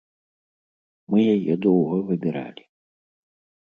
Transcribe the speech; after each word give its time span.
Мы 1.13 1.19
яе 1.35 1.53
доўга 1.69 2.03
выбіралі. 2.11 2.63